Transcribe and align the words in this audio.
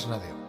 Ondas 0.00 0.06
Radio. 0.08 0.39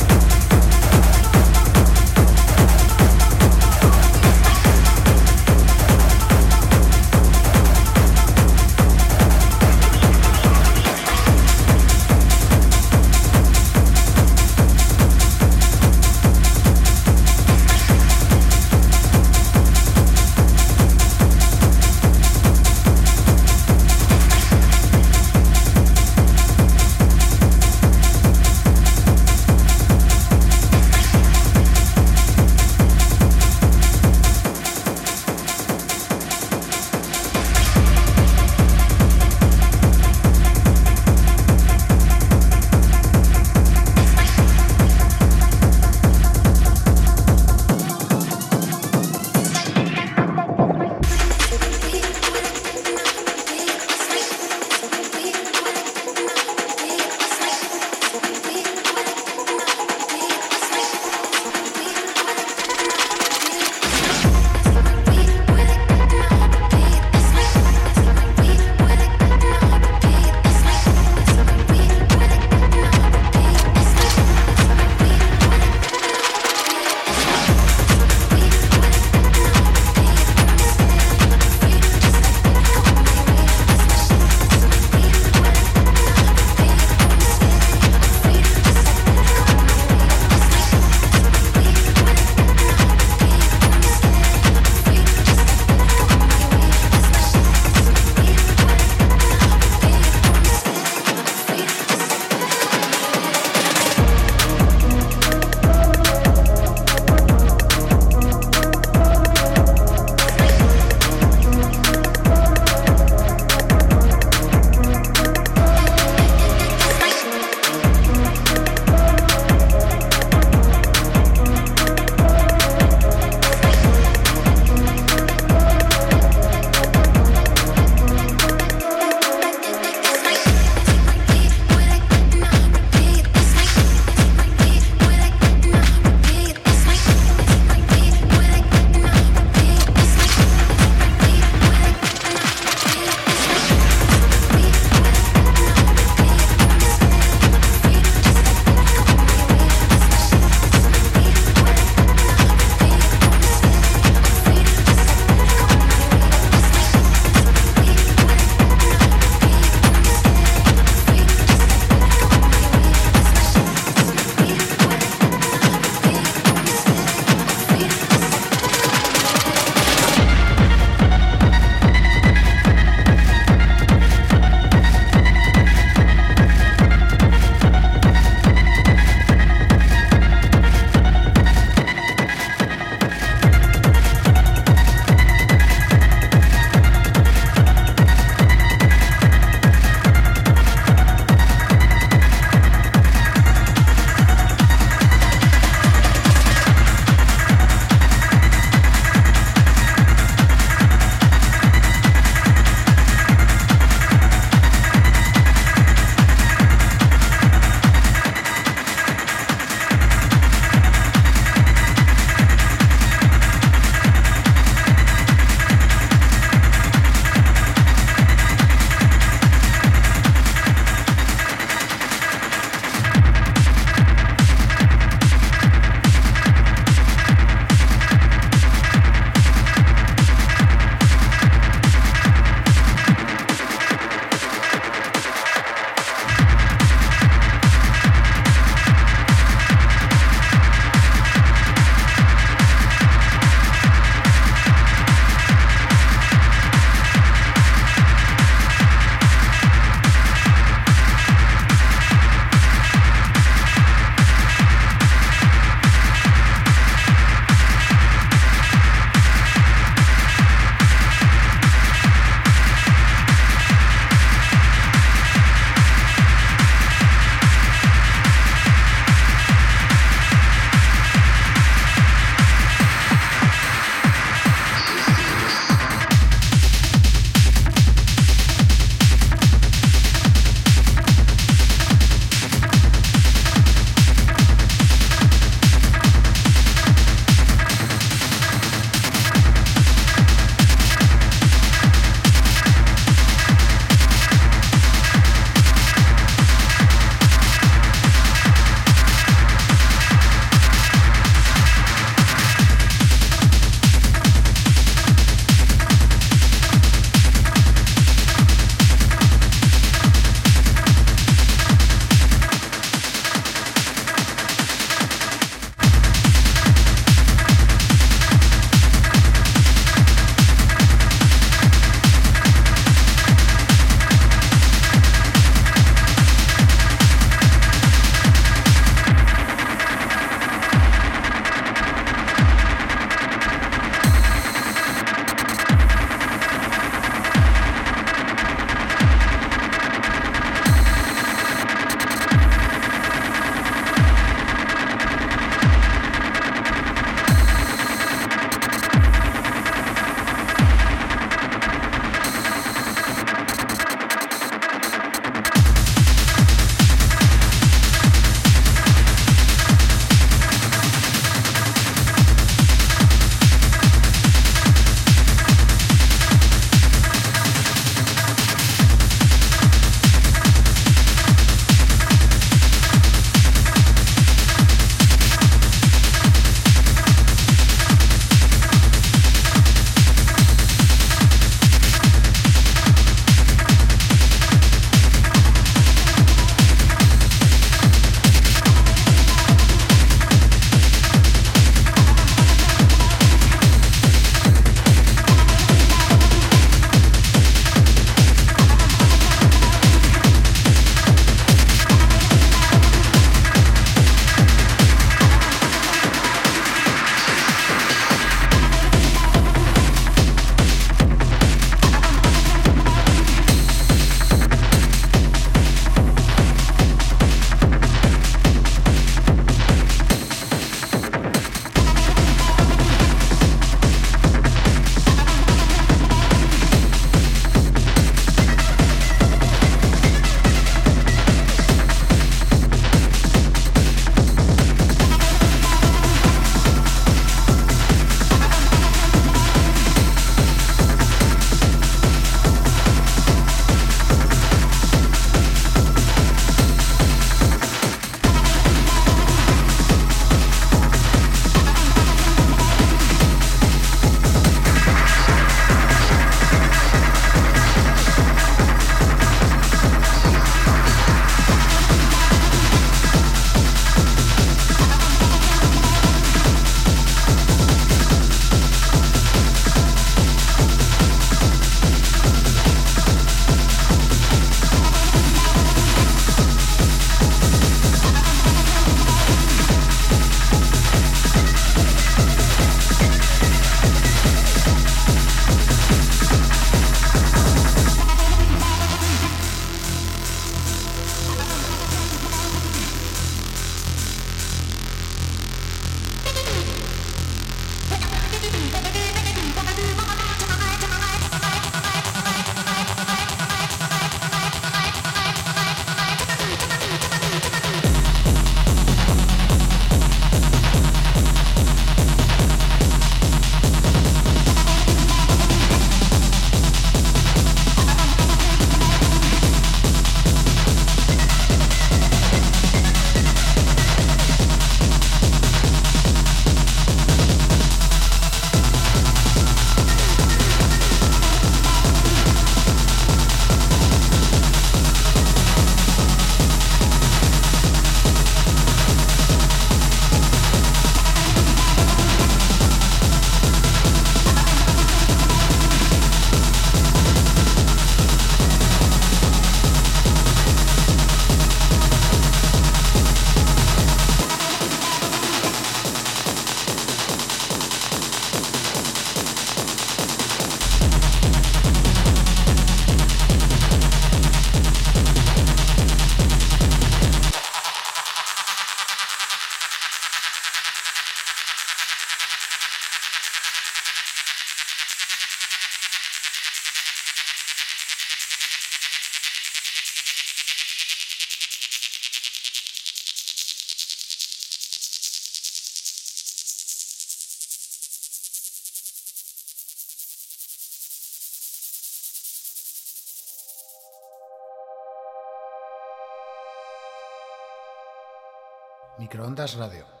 Microondas 599.41 599.55
Radio. 599.55 600.00